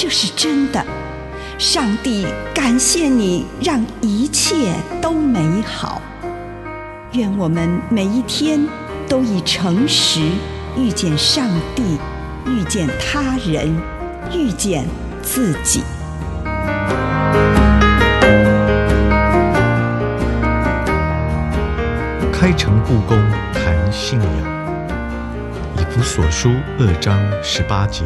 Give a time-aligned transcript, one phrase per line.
[0.00, 0.80] 这是真的。
[1.58, 6.00] 上帝感谢你，让一切都美好。
[7.14, 8.64] 愿我们每一天
[9.08, 10.20] 都以诚实
[10.76, 11.98] 遇见上帝，
[12.46, 13.76] 遇见他人，
[14.32, 14.86] 遇见
[15.20, 15.82] 自己。
[22.32, 23.18] 开诚布公
[23.52, 24.88] 谈信仰，
[25.76, 28.04] 以弗所书二章十八节，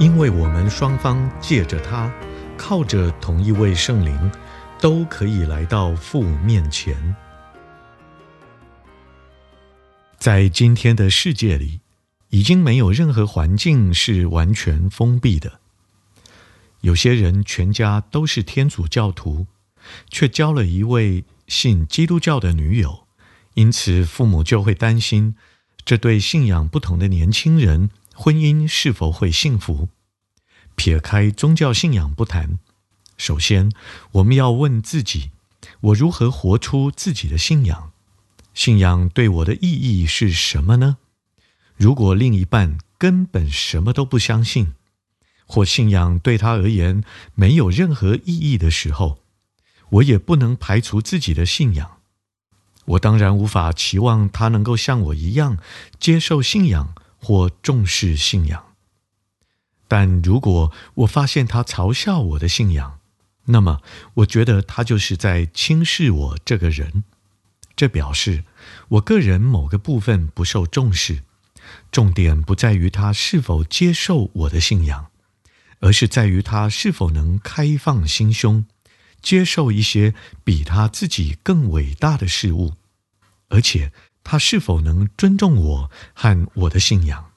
[0.00, 2.10] 因为我们双方借着他，
[2.56, 4.32] 靠着同一位圣灵，
[4.80, 7.14] 都可以来到父面前。
[10.16, 11.80] 在今天的世界里，
[12.30, 15.60] 已经没有任何环境是完全封闭的。
[16.80, 19.46] 有些人全家都是天主教徒，
[20.08, 21.24] 却交了一位。
[21.46, 23.08] 信基督教的女友，
[23.54, 25.34] 因此父母就会担心
[25.84, 29.88] 这对信仰不同的年轻人婚姻是否会幸福。
[30.74, 32.58] 撇开宗教信仰不谈，
[33.16, 33.70] 首先
[34.12, 35.30] 我们要问自己：
[35.80, 37.92] 我如何活出自己的信仰？
[38.54, 40.96] 信仰对我的意义是什么呢？
[41.76, 44.74] 如果另一半根本什么都不相信，
[45.46, 47.02] 或信仰对他而言
[47.34, 49.18] 没有任何意义的时候，
[49.90, 51.98] 我也不能排除自己的信仰，
[52.84, 55.58] 我当然无法期望他能够像我一样
[55.98, 58.74] 接受信仰或重视信仰。
[59.86, 63.00] 但如果我发现他嘲笑我的信仰，
[63.46, 63.80] 那么
[64.14, 67.04] 我觉得他就是在轻视我这个人。
[67.74, 68.44] 这表示
[68.88, 71.22] 我个人某个部分不受重视。
[71.92, 75.10] 重点不在于他是否接受我的信仰，
[75.80, 78.66] 而是在于他是否能开放心胸。
[79.22, 80.14] 接受一些
[80.44, 82.74] 比他自己更伟大的事物，
[83.48, 83.92] 而且
[84.22, 87.32] 他是否能尊重我和我的信仰？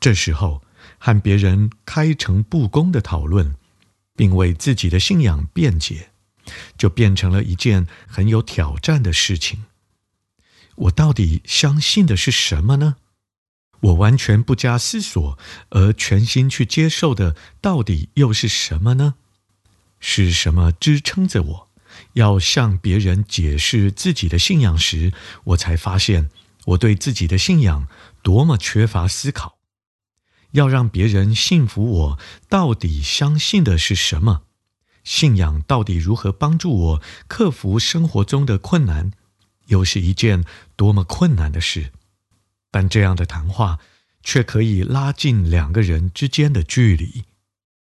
[0.00, 0.62] 这时候，
[0.98, 3.54] 和别人开诚布公的讨论，
[4.16, 6.10] 并为自己的信仰辩解，
[6.78, 9.64] 就变成了一件很有挑战的事情。
[10.76, 12.96] 我到底相信的是什么呢？
[13.80, 15.38] 我完全不加思索
[15.70, 19.14] 而全心去接受的，到底又是什么呢？
[20.00, 21.69] 是什么支撑着我
[22.14, 25.12] 要向别人解释自己的信仰时，
[25.44, 26.30] 我才发现
[26.66, 27.86] 我对自己的信仰
[28.22, 29.58] 多么缺乏思考。
[30.52, 34.42] 要让别人信服我，到底相信的是什么？
[35.04, 39.12] 信仰到底如何帮助我克服生活中的困难？
[39.66, 40.44] 又是一件
[40.76, 41.92] 多么困难的事。
[42.70, 43.78] 但这样的谈话
[44.22, 47.24] 却可以拉近两个人之间的距离。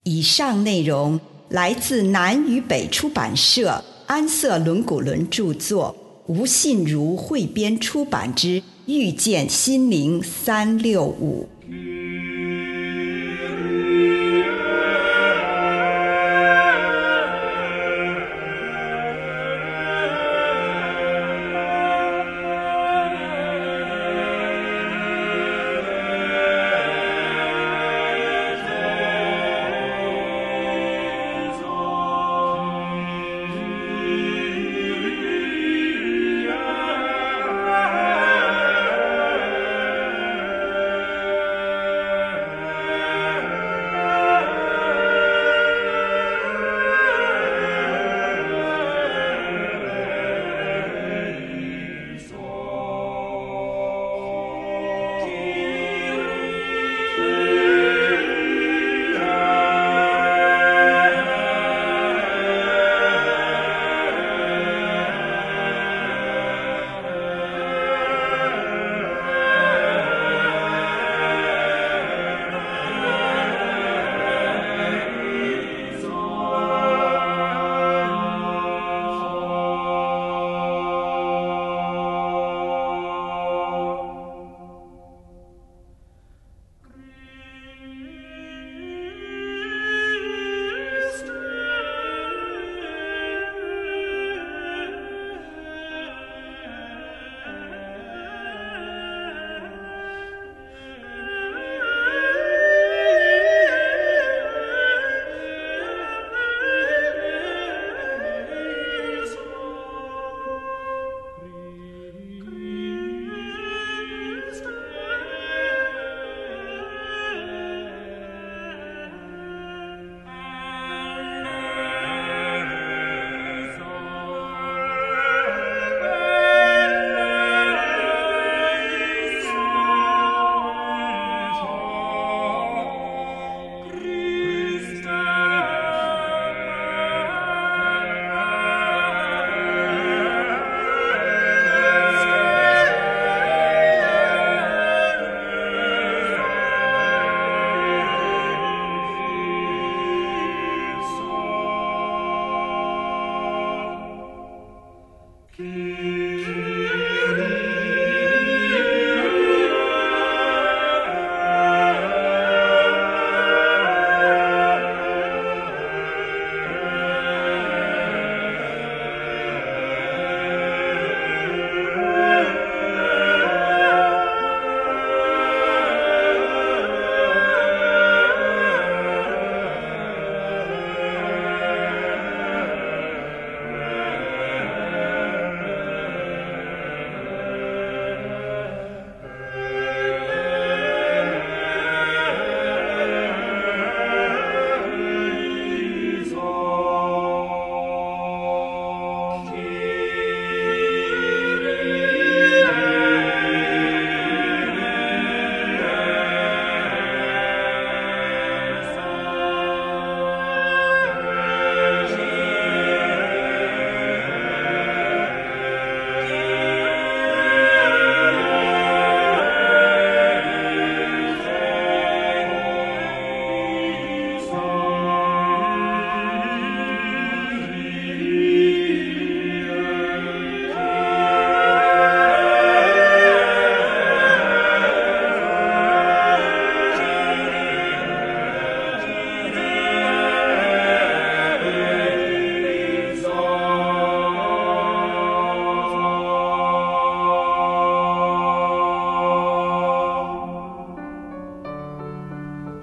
[0.05, 1.21] 以上内容。
[1.53, 5.97] 来自南与北出版社安瑟伦古伦著作，
[6.27, 11.49] 吴信如汇编出版之《遇见心灵三六五》。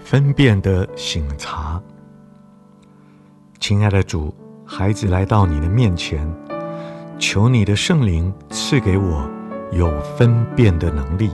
[0.09, 1.79] 分辨的醒察。
[3.59, 4.33] 亲爱的主，
[4.65, 6.27] 孩子来到你的面前，
[7.19, 9.29] 求你的圣灵赐给我
[9.71, 11.29] 有分辨的能力。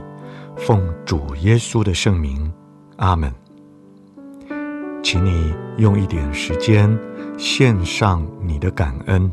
[0.58, 2.52] 奉主耶稣的圣名，
[2.98, 3.32] 阿门。
[5.02, 6.94] 请你用一点时间
[7.38, 9.32] 献上你的感恩。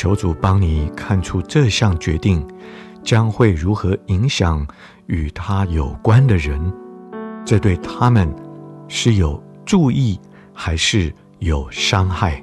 [0.00, 2.42] 求主帮你看出这项决定
[3.02, 4.66] 将会如何影响
[5.08, 6.58] 与他有关的人，
[7.44, 8.34] 这对他们
[8.88, 10.18] 是有助益
[10.54, 12.42] 还是有伤害？